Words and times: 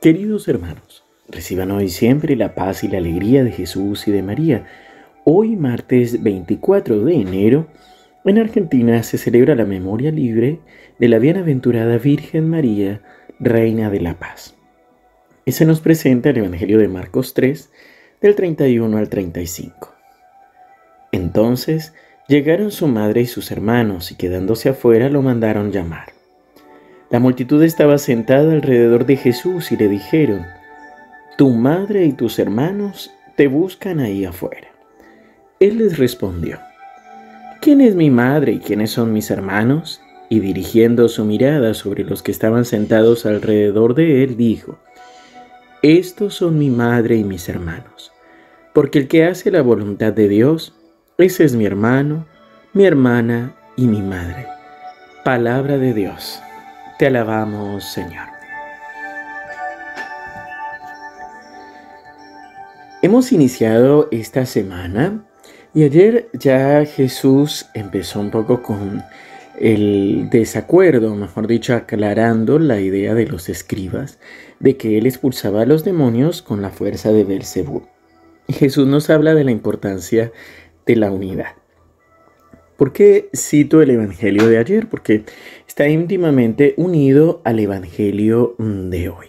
Queridos 0.00 0.48
hermanos, 0.48 1.04
reciban 1.28 1.70
hoy 1.72 1.90
siempre 1.90 2.34
la 2.34 2.54
paz 2.54 2.84
y 2.84 2.88
la 2.88 2.96
alegría 2.96 3.44
de 3.44 3.52
Jesús 3.52 4.08
y 4.08 4.10
de 4.10 4.22
María. 4.22 4.64
Hoy, 5.24 5.56
martes 5.56 6.22
24 6.22 7.04
de 7.04 7.16
enero, 7.16 7.66
en 8.24 8.38
Argentina 8.38 9.02
se 9.02 9.18
celebra 9.18 9.54
la 9.54 9.66
memoria 9.66 10.10
libre 10.10 10.60
de 10.98 11.08
la 11.08 11.18
bienaventurada 11.18 11.98
Virgen 11.98 12.48
María, 12.48 13.02
Reina 13.40 13.90
de 13.90 14.00
la 14.00 14.18
Paz. 14.18 14.54
Y 15.44 15.52
se 15.52 15.66
nos 15.66 15.82
presenta 15.82 16.30
el 16.30 16.38
Evangelio 16.38 16.78
de 16.78 16.88
Marcos 16.88 17.34
3, 17.34 17.70
del 18.22 18.34
31 18.34 18.96
al 18.96 19.10
35. 19.10 19.94
Entonces 21.12 21.92
llegaron 22.26 22.70
su 22.70 22.88
madre 22.88 23.20
y 23.20 23.26
sus 23.26 23.50
hermanos 23.50 24.12
y 24.12 24.14
quedándose 24.14 24.70
afuera 24.70 25.10
lo 25.10 25.20
mandaron 25.20 25.72
llamar. 25.72 26.19
La 27.10 27.18
multitud 27.18 27.60
estaba 27.64 27.98
sentada 27.98 28.52
alrededor 28.52 29.04
de 29.04 29.16
Jesús 29.16 29.72
y 29.72 29.76
le 29.76 29.88
dijeron, 29.88 30.46
Tu 31.36 31.50
madre 31.50 32.04
y 32.04 32.12
tus 32.12 32.38
hermanos 32.38 33.10
te 33.34 33.48
buscan 33.48 33.98
ahí 33.98 34.24
afuera. 34.24 34.68
Él 35.58 35.78
les 35.78 35.98
respondió, 35.98 36.60
¿quién 37.60 37.80
es 37.80 37.96
mi 37.96 38.10
madre 38.10 38.52
y 38.52 38.58
quiénes 38.60 38.92
son 38.92 39.12
mis 39.12 39.32
hermanos? 39.32 40.00
Y 40.28 40.38
dirigiendo 40.38 41.08
su 41.08 41.24
mirada 41.24 41.74
sobre 41.74 42.04
los 42.04 42.22
que 42.22 42.30
estaban 42.30 42.64
sentados 42.64 43.26
alrededor 43.26 43.96
de 43.96 44.22
él, 44.22 44.36
dijo, 44.36 44.78
Estos 45.82 46.34
son 46.34 46.58
mi 46.58 46.70
madre 46.70 47.16
y 47.16 47.24
mis 47.24 47.48
hermanos, 47.48 48.12
porque 48.72 49.00
el 49.00 49.08
que 49.08 49.24
hace 49.24 49.50
la 49.50 49.62
voluntad 49.62 50.12
de 50.12 50.28
Dios, 50.28 50.76
ese 51.18 51.44
es 51.44 51.56
mi 51.56 51.66
hermano, 51.66 52.26
mi 52.72 52.84
hermana 52.84 53.56
y 53.74 53.88
mi 53.88 54.00
madre. 54.00 54.46
Palabra 55.24 55.76
de 55.76 55.92
Dios. 55.92 56.40
Te 57.00 57.06
alabamos, 57.06 57.84
Señor. 57.84 58.28
Hemos 63.00 63.32
iniciado 63.32 64.08
esta 64.10 64.44
semana 64.44 65.24
y 65.72 65.84
ayer 65.84 66.28
ya 66.34 66.84
Jesús 66.84 67.64
empezó 67.72 68.20
un 68.20 68.30
poco 68.30 68.60
con 68.60 69.02
el 69.58 70.28
desacuerdo, 70.28 71.16
mejor 71.16 71.46
dicho, 71.46 71.74
aclarando 71.74 72.58
la 72.58 72.80
idea 72.80 73.14
de 73.14 73.24
los 73.24 73.48
escribas 73.48 74.18
de 74.58 74.76
que 74.76 74.98
él 74.98 75.06
expulsaba 75.06 75.62
a 75.62 75.66
los 75.66 75.84
demonios 75.84 76.42
con 76.42 76.60
la 76.60 76.68
fuerza 76.68 77.12
de 77.12 77.24
Belcebú. 77.24 77.88
Jesús 78.46 78.86
nos 78.86 79.08
habla 79.08 79.32
de 79.32 79.44
la 79.44 79.52
importancia 79.52 80.32
de 80.84 80.96
la 80.96 81.10
unidad. 81.10 81.59
¿Por 82.80 82.94
qué 82.94 83.28
cito 83.36 83.82
el 83.82 83.90
Evangelio 83.90 84.48
de 84.48 84.56
ayer? 84.56 84.88
Porque 84.88 85.24
está 85.68 85.86
íntimamente 85.86 86.72
unido 86.78 87.42
al 87.44 87.58
Evangelio 87.58 88.54
mm, 88.56 88.88
de 88.88 89.10
hoy. 89.10 89.26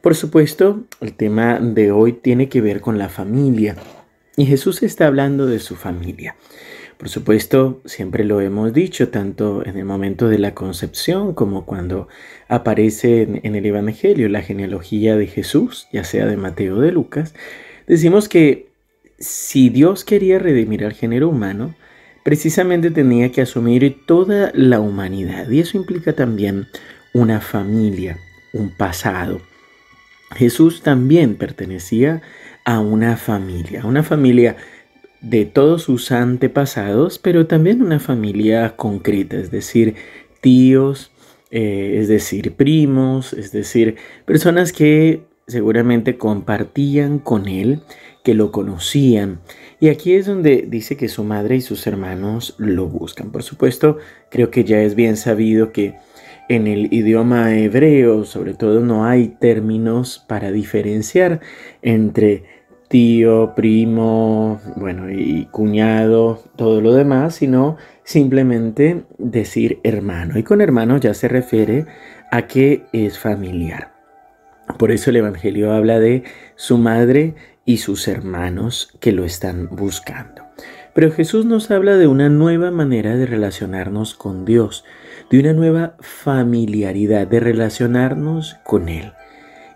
Por 0.00 0.14
supuesto, 0.14 0.84
el 1.00 1.14
tema 1.14 1.58
de 1.58 1.90
hoy 1.90 2.12
tiene 2.12 2.48
que 2.48 2.60
ver 2.60 2.80
con 2.80 2.96
la 2.96 3.08
familia. 3.08 3.74
Y 4.36 4.46
Jesús 4.46 4.84
está 4.84 5.08
hablando 5.08 5.46
de 5.46 5.58
su 5.58 5.74
familia. 5.74 6.36
Por 6.98 7.08
supuesto, 7.08 7.80
siempre 7.84 8.22
lo 8.22 8.40
hemos 8.40 8.72
dicho, 8.72 9.08
tanto 9.08 9.66
en 9.66 9.76
el 9.76 9.84
momento 9.84 10.28
de 10.28 10.38
la 10.38 10.54
concepción 10.54 11.34
como 11.34 11.66
cuando 11.66 12.06
aparece 12.46 13.22
en, 13.42 13.56
el 13.56 13.66
Evangelio 13.66 14.28
la 14.28 14.42
genealogía 14.42 15.16
de 15.16 15.26
Jesús, 15.26 15.88
ya 15.92 16.04
sea 16.04 16.26
de 16.26 16.36
Mateo 16.36 16.76
o 16.76 16.80
de 16.80 16.92
Lucas, 16.92 17.34
decimos 17.88 18.28
que 18.28 18.68
si 19.18 19.68
Dios 19.68 20.04
quería 20.04 20.38
redimir 20.38 20.84
al 20.84 20.92
género 20.92 21.28
humano, 21.28 21.74
precisamente 22.28 22.90
tenía 22.90 23.32
que 23.32 23.40
asumir 23.40 24.04
toda 24.04 24.52
la 24.54 24.80
humanidad 24.80 25.48
y 25.48 25.60
eso 25.60 25.78
implica 25.78 26.12
también 26.12 26.66
una 27.14 27.40
familia, 27.40 28.18
un 28.52 28.68
pasado. 28.68 29.40
Jesús 30.36 30.82
también 30.82 31.36
pertenecía 31.36 32.20
a 32.66 32.80
una 32.80 33.16
familia, 33.16 33.86
una 33.86 34.02
familia 34.02 34.58
de 35.22 35.46
todos 35.46 35.84
sus 35.84 36.12
antepasados, 36.12 37.18
pero 37.18 37.46
también 37.46 37.80
una 37.80 37.98
familia 37.98 38.76
concreta, 38.76 39.38
es 39.38 39.50
decir, 39.50 39.94
tíos, 40.42 41.10
eh, 41.50 41.96
es 41.98 42.08
decir, 42.08 42.52
primos, 42.52 43.32
es 43.32 43.52
decir, 43.52 43.96
personas 44.26 44.74
que 44.74 45.22
seguramente 45.48 46.16
compartían 46.16 47.18
con 47.18 47.48
él, 47.48 47.80
que 48.22 48.34
lo 48.34 48.52
conocían. 48.52 49.40
Y 49.80 49.88
aquí 49.88 50.14
es 50.14 50.26
donde 50.26 50.66
dice 50.68 50.96
que 50.96 51.08
su 51.08 51.24
madre 51.24 51.56
y 51.56 51.60
sus 51.60 51.86
hermanos 51.86 52.54
lo 52.58 52.86
buscan. 52.86 53.32
Por 53.32 53.42
supuesto, 53.42 53.98
creo 54.30 54.50
que 54.50 54.64
ya 54.64 54.82
es 54.82 54.94
bien 54.94 55.16
sabido 55.16 55.72
que 55.72 55.96
en 56.48 56.66
el 56.66 56.92
idioma 56.92 57.56
hebreo, 57.56 58.24
sobre 58.24 58.54
todo, 58.54 58.80
no 58.80 59.04
hay 59.04 59.28
términos 59.28 60.24
para 60.28 60.50
diferenciar 60.50 61.40
entre 61.82 62.44
tío, 62.88 63.52
primo, 63.54 64.60
bueno, 64.76 65.10
y 65.10 65.46
cuñado, 65.50 66.42
todo 66.56 66.80
lo 66.80 66.94
demás, 66.94 67.34
sino 67.34 67.76
simplemente 68.02 69.04
decir 69.18 69.78
hermano. 69.84 70.38
Y 70.38 70.42
con 70.42 70.60
hermano 70.62 70.96
ya 70.96 71.12
se 71.12 71.28
refiere 71.28 71.86
a 72.30 72.46
que 72.46 72.84
es 72.92 73.18
familiar. 73.18 73.97
Por 74.76 74.92
eso 74.92 75.10
el 75.10 75.16
Evangelio 75.16 75.72
habla 75.72 75.98
de 75.98 76.24
su 76.56 76.78
madre 76.78 77.34
y 77.64 77.78
sus 77.78 78.08
hermanos 78.08 78.92
que 79.00 79.12
lo 79.12 79.24
están 79.24 79.68
buscando. 79.70 80.42
Pero 80.94 81.12
Jesús 81.12 81.44
nos 81.44 81.70
habla 81.70 81.96
de 81.96 82.06
una 82.06 82.28
nueva 82.28 82.70
manera 82.70 83.16
de 83.16 83.26
relacionarnos 83.26 84.14
con 84.14 84.44
Dios, 84.44 84.84
de 85.30 85.38
una 85.38 85.52
nueva 85.52 85.96
familiaridad, 86.00 87.26
de 87.26 87.40
relacionarnos 87.40 88.56
con 88.64 88.88
Él. 88.88 89.12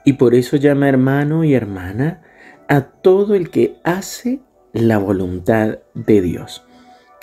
Y 0.05 0.15
por 0.15 0.35
eso 0.35 0.57
llama 0.57 0.89
hermano 0.89 1.45
y 1.45 1.55
hermana 1.55 2.23
a 2.69 2.83
todo 2.83 3.35
el 3.35 3.51
que 3.51 3.77
hace 3.85 4.41
la 4.73 4.99
voluntad 4.99 5.79
de 5.95 6.23
Dios. 6.23 6.65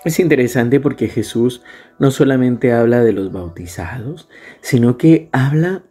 Es 0.06 0.19
interesante 0.19 0.80
porque 0.80 1.09
Jesús 1.09 1.62
no 1.97 2.12
solamente 2.12 2.72
habla 2.72 3.03
de 3.03 3.12
los 3.12 3.34
bautizados, 3.34 4.30
sino 4.62 4.97
que 4.97 5.28
habla 5.34 5.84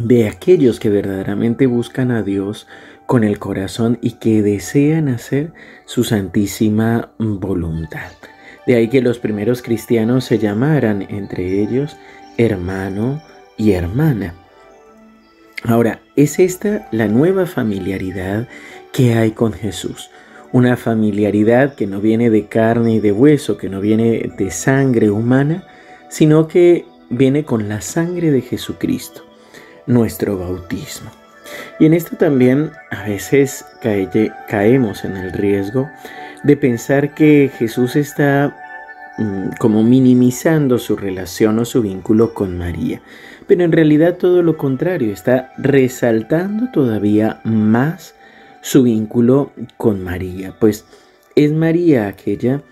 de 0.00 0.28
aquellos 0.28 0.78
que 0.78 0.90
verdaderamente 0.90 1.66
buscan 1.66 2.10
a 2.10 2.22
Dios 2.22 2.66
con 3.06 3.24
el 3.24 3.38
corazón 3.38 3.98
y 4.02 4.12
que 4.12 4.42
desean 4.42 5.08
hacer 5.08 5.52
su 5.84 6.04
santísima 6.04 7.12
voluntad. 7.18 8.10
De 8.66 8.74
ahí 8.74 8.88
que 8.88 9.00
los 9.00 9.18
primeros 9.18 9.62
cristianos 9.62 10.24
se 10.24 10.38
llamaran 10.38 11.02
entre 11.02 11.62
ellos 11.62 11.96
hermano 12.36 13.22
y 13.56 13.72
hermana. 13.72 14.34
Ahora, 15.64 16.00
¿es 16.16 16.38
esta 16.38 16.88
la 16.92 17.08
nueva 17.08 17.46
familiaridad 17.46 18.48
que 18.92 19.14
hay 19.14 19.30
con 19.30 19.52
Jesús? 19.52 20.10
Una 20.52 20.76
familiaridad 20.76 21.74
que 21.74 21.86
no 21.86 22.00
viene 22.00 22.28
de 22.28 22.46
carne 22.46 22.94
y 22.94 23.00
de 23.00 23.12
hueso, 23.12 23.56
que 23.56 23.68
no 23.68 23.80
viene 23.80 24.32
de 24.36 24.50
sangre 24.50 25.10
humana, 25.10 25.64
sino 26.08 26.46
que 26.46 26.84
viene 27.08 27.44
con 27.44 27.68
la 27.68 27.80
sangre 27.80 28.30
de 28.30 28.42
Jesucristo 28.42 29.25
nuestro 29.86 30.38
bautismo. 30.38 31.10
Y 31.78 31.86
en 31.86 31.94
esto 31.94 32.16
también 32.16 32.72
a 32.90 33.04
veces 33.04 33.64
caemos 34.48 35.04
en 35.04 35.16
el 35.16 35.32
riesgo 35.32 35.88
de 36.42 36.56
pensar 36.56 37.14
que 37.14 37.50
Jesús 37.58 37.96
está 37.96 38.56
mm, 39.18 39.56
como 39.58 39.82
minimizando 39.82 40.78
su 40.78 40.96
relación 40.96 41.58
o 41.58 41.64
su 41.64 41.82
vínculo 41.82 42.34
con 42.34 42.58
María. 42.58 43.00
Pero 43.46 43.62
en 43.62 43.72
realidad 43.72 44.16
todo 44.16 44.42
lo 44.42 44.56
contrario, 44.56 45.12
está 45.12 45.52
resaltando 45.56 46.70
todavía 46.72 47.40
más 47.44 48.14
su 48.60 48.82
vínculo 48.82 49.52
con 49.76 50.02
María. 50.02 50.54
Pues 50.58 50.84
es 51.36 51.52
María 51.52 52.08
aquella 52.08 52.62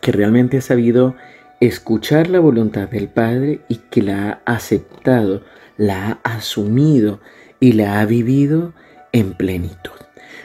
que 0.00 0.12
realmente 0.12 0.58
ha 0.58 0.62
sabido 0.62 1.16
escuchar 1.60 2.30
la 2.30 2.40
voluntad 2.40 2.88
del 2.88 3.08
Padre 3.08 3.60
y 3.68 3.76
que 3.90 4.02
la 4.02 4.40
ha 4.46 4.54
aceptado 4.54 5.42
la 5.78 6.20
ha 6.22 6.34
asumido 6.34 7.20
y 7.60 7.72
la 7.72 8.00
ha 8.00 8.04
vivido 8.04 8.74
en 9.12 9.32
plenitud. 9.32 9.92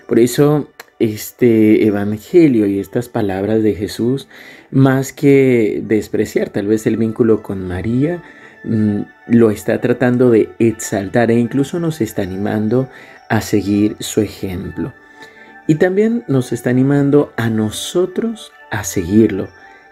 Por 0.08 0.20
eso 0.20 0.70
este 1.00 1.86
Evangelio 1.86 2.66
y 2.66 2.80
estas 2.80 3.10
palabras 3.10 3.62
de 3.62 3.74
Jesús, 3.74 4.30
más 4.72 5.12
que 5.12 5.82
despreciar 5.86 6.50
tal 6.50 6.68
vez 6.68 6.88
el 6.88 6.96
vínculo 6.96 7.44
con 7.44 7.68
María, 7.68 8.24
mm, 8.64 9.02
lo 9.28 9.52
está 9.52 9.82
tratando 9.82 10.30
de 10.30 10.50
exaltar 10.60 11.30
e 11.30 11.38
incluso 11.38 11.80
nos 11.80 12.00
está 12.00 12.22
animando 12.22 12.88
a 13.30 13.42
seguir 13.42 13.98
su 14.00 14.22
ejemplo. 14.22 14.94
Y 15.68 15.76
también 15.76 16.24
nos 16.28 16.54
está 16.54 16.70
animando 16.70 17.34
a 17.36 17.50
nosotros 17.50 18.52
a 18.72 18.84
seguirlo 18.84 19.50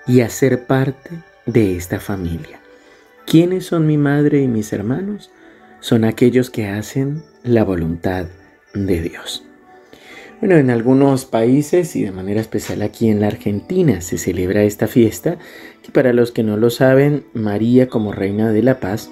y 0.08 0.22
a 0.22 0.30
ser 0.30 0.66
parte 0.66 1.12
de 1.46 1.76
esta 1.76 2.00
familia. 2.00 2.61
¿Quiénes 3.26 3.66
son 3.66 3.88
mi 3.88 3.98
madre 3.98 4.42
y 4.42 4.48
mis 4.48 4.74
hermanos? 4.74 5.32
Son 5.80 6.04
aquellos 6.04 6.50
que 6.50 6.68
hacen 6.68 7.24
la 7.44 7.64
voluntad 7.64 8.26
de 8.74 9.02
Dios. 9.02 9.46
Bueno, 10.40 10.56
en 10.56 10.72
algunos 10.72 11.26
países 11.26 11.96
y 11.96 12.04
de 12.04 12.12
manera 12.12 12.42
especial 12.42 12.82
aquí 12.82 13.10
en 13.10 13.20
la 13.20 13.28
Argentina 13.28 14.02
se 14.02 14.18
celebra 14.18 14.64
esta 14.64 14.88
fiesta 14.88 15.38
que 15.84 15.92
para 15.92 16.14
los 16.14 16.32
que 16.32 16.44
no 16.44 16.58
lo 16.58 16.72
saben, 16.72 17.26
María 17.34 17.88
como 17.88 18.12
Reina 18.12 18.52
de 18.52 18.64
la 18.64 18.80
Paz 18.80 19.12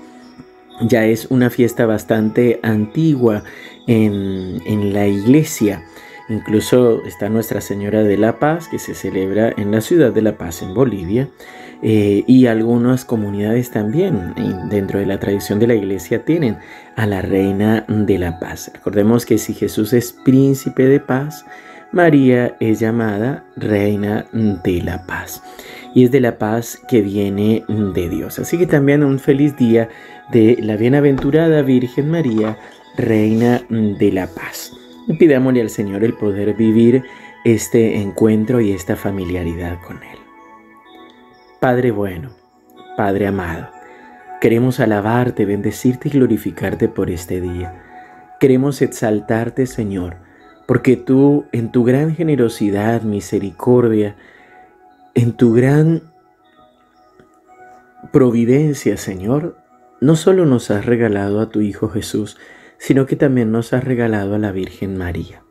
ya 0.81 1.05
es 1.05 1.27
una 1.29 1.49
fiesta 1.49 1.85
bastante 1.85 2.59
antigua 2.63 3.43
en, 3.87 4.61
en 4.65 4.93
la 4.93 5.07
iglesia. 5.07 5.85
Incluso 6.29 7.03
está 7.05 7.27
Nuestra 7.27 7.59
Señora 7.59 8.03
de 8.03 8.17
la 8.17 8.37
Paz, 8.37 8.67
que 8.67 8.77
se 8.77 8.93
celebra 8.93 9.51
en 9.57 9.71
la 9.71 9.81
ciudad 9.81 10.13
de 10.13 10.21
La 10.21 10.37
Paz, 10.37 10.61
en 10.61 10.75
Bolivia, 10.75 11.27
eh, 11.81 12.23
y 12.27 12.45
algunas 12.45 13.03
comunidades 13.03 13.71
también 13.71 14.35
dentro 14.69 14.99
de 14.99 15.05
la 15.05 15.19
tradición 15.19 15.59
de 15.59 15.67
la 15.67 15.75
iglesia 15.75 16.25
tienen 16.25 16.57
a 16.95 17.07
la 17.07 17.21
Reina 17.21 17.85
de 17.87 18.19
la 18.19 18.37
Paz. 18.39 18.69
Recordemos 18.73 19.25
que 19.25 19.37
si 19.37 19.53
Jesús 19.53 19.93
es 19.93 20.11
príncipe 20.11 20.85
de 20.85 20.99
paz, 20.99 21.45
María 21.91 22.55
es 22.59 22.79
llamada 22.79 23.45
Reina 23.55 24.25
de 24.31 24.81
la 24.83 25.05
Paz. 25.07 25.41
Y 25.95 26.03
es 26.03 26.11
de 26.11 26.19
la 26.19 26.37
paz 26.37 26.79
que 26.87 27.01
viene 27.01 27.63
de 27.67 28.09
Dios. 28.09 28.37
Así 28.37 28.59
que 28.59 28.67
también 28.67 29.03
un 29.03 29.17
feliz 29.17 29.57
día 29.57 29.89
de 30.31 30.57
la 30.61 30.75
bienaventurada 30.75 31.63
Virgen 31.63 32.11
María, 32.11 32.57
Reina 32.95 33.63
de 33.69 34.11
la 34.11 34.27
Paz. 34.27 34.73
Pidámosle 35.17 35.61
al 35.61 35.69
Señor 35.69 36.03
el 36.03 36.13
poder 36.13 36.53
vivir 36.53 37.03
este 37.43 38.01
encuentro 38.01 38.59
y 38.61 38.71
esta 38.71 38.95
familiaridad 38.95 39.79
con 39.81 39.97
Él. 40.03 40.17
Padre 41.59 41.91
bueno, 41.91 42.31
Padre 42.95 43.27
amado, 43.27 43.69
queremos 44.41 44.79
alabarte, 44.79 45.45
bendecirte 45.45 46.09
y 46.09 46.11
glorificarte 46.11 46.87
por 46.87 47.09
este 47.09 47.41
día. 47.41 47.83
Queremos 48.39 48.81
exaltarte, 48.81 49.65
Señor, 49.65 50.17
porque 50.67 50.95
tú 50.95 51.45
en 51.51 51.71
tu 51.71 51.83
gran 51.83 52.15
generosidad, 52.15 53.01
misericordia, 53.01 54.15
en 55.15 55.33
tu 55.33 55.53
gran 55.53 56.03
providencia, 58.11 58.97
Señor, 58.97 59.57
no 60.01 60.15
solo 60.15 60.45
nos 60.45 60.71
has 60.71 60.85
regalado 60.85 61.41
a 61.41 61.49
tu 61.49 61.61
Hijo 61.61 61.89
Jesús, 61.89 62.37
sino 62.79 63.05
que 63.05 63.15
también 63.15 63.51
nos 63.51 63.73
has 63.73 63.83
regalado 63.83 64.33
a 64.33 64.39
la 64.39 64.51
Virgen 64.51 64.97
María. 64.97 65.43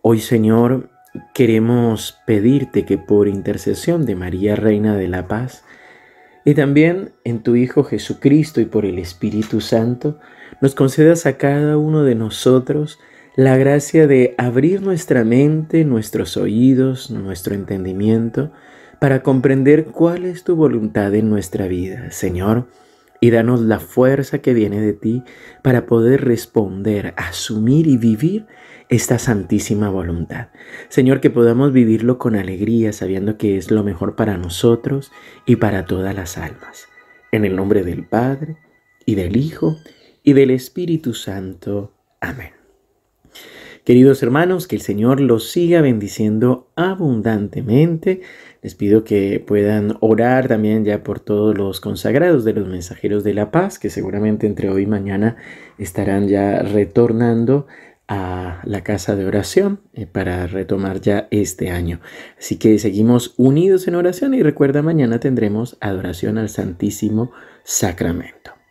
Hoy, 0.00 0.18
Señor, 0.18 0.90
queremos 1.34 2.18
pedirte 2.26 2.84
que 2.84 2.98
por 2.98 3.28
intercesión 3.28 4.06
de 4.06 4.16
María, 4.16 4.56
Reina 4.56 4.96
de 4.96 5.08
la 5.08 5.28
Paz, 5.28 5.64
y 6.44 6.54
también 6.54 7.12
en 7.22 7.42
tu 7.42 7.54
Hijo 7.54 7.84
Jesucristo 7.84 8.60
y 8.60 8.64
por 8.64 8.84
el 8.84 8.98
Espíritu 8.98 9.60
Santo, 9.60 10.18
nos 10.60 10.74
concedas 10.74 11.26
a 11.26 11.36
cada 11.36 11.76
uno 11.76 12.02
de 12.02 12.14
nosotros 12.14 12.98
la 13.36 13.56
gracia 13.56 14.06
de 14.06 14.34
abrir 14.38 14.82
nuestra 14.82 15.24
mente, 15.24 15.84
nuestros 15.84 16.36
oídos, 16.36 17.10
nuestro 17.10 17.54
entendimiento, 17.54 18.52
para 18.98 19.22
comprender 19.22 19.86
cuál 19.86 20.24
es 20.24 20.44
tu 20.44 20.56
voluntad 20.56 21.14
en 21.14 21.30
nuestra 21.30 21.66
vida. 21.66 22.10
Señor, 22.10 22.68
y 23.22 23.30
danos 23.30 23.60
la 23.60 23.78
fuerza 23.78 24.40
que 24.40 24.52
viene 24.52 24.80
de 24.80 24.94
ti 24.94 25.22
para 25.62 25.86
poder 25.86 26.24
responder, 26.24 27.14
asumir 27.16 27.86
y 27.86 27.96
vivir 27.96 28.46
esta 28.88 29.20
santísima 29.20 29.88
voluntad. 29.90 30.48
Señor, 30.88 31.20
que 31.20 31.30
podamos 31.30 31.72
vivirlo 31.72 32.18
con 32.18 32.34
alegría, 32.34 32.92
sabiendo 32.92 33.38
que 33.38 33.56
es 33.56 33.70
lo 33.70 33.84
mejor 33.84 34.16
para 34.16 34.38
nosotros 34.38 35.12
y 35.46 35.54
para 35.54 35.86
todas 35.86 36.16
las 36.16 36.36
almas. 36.36 36.88
En 37.30 37.44
el 37.44 37.54
nombre 37.54 37.84
del 37.84 38.04
Padre, 38.04 38.56
y 39.06 39.14
del 39.14 39.36
Hijo, 39.36 39.76
y 40.24 40.32
del 40.32 40.50
Espíritu 40.50 41.14
Santo. 41.14 41.94
Amén. 42.20 42.50
Queridos 43.84 44.22
hermanos, 44.22 44.68
que 44.68 44.76
el 44.76 44.82
Señor 44.82 45.20
los 45.20 45.50
siga 45.50 45.80
bendiciendo 45.80 46.68
abundantemente. 46.76 48.20
Les 48.62 48.76
pido 48.76 49.02
que 49.02 49.42
puedan 49.44 49.96
orar 49.98 50.46
también 50.46 50.84
ya 50.84 51.02
por 51.02 51.18
todos 51.18 51.58
los 51.58 51.80
consagrados 51.80 52.44
de 52.44 52.52
los 52.52 52.68
mensajeros 52.68 53.24
de 53.24 53.34
la 53.34 53.50
paz, 53.50 53.80
que 53.80 53.90
seguramente 53.90 54.46
entre 54.46 54.70
hoy 54.70 54.84
y 54.84 54.86
mañana 54.86 55.34
estarán 55.78 56.28
ya 56.28 56.62
retornando 56.62 57.66
a 58.06 58.60
la 58.64 58.84
casa 58.84 59.16
de 59.16 59.24
oración 59.24 59.80
eh, 59.94 60.06
para 60.06 60.46
retomar 60.46 61.00
ya 61.00 61.26
este 61.32 61.70
año. 61.70 62.00
Así 62.38 62.58
que 62.58 62.78
seguimos 62.78 63.34
unidos 63.36 63.88
en 63.88 63.96
oración 63.96 64.34
y 64.34 64.44
recuerda 64.44 64.82
mañana 64.82 65.18
tendremos 65.18 65.76
adoración 65.80 66.38
al 66.38 66.50
Santísimo 66.50 67.32
Sacramento. 67.64 68.61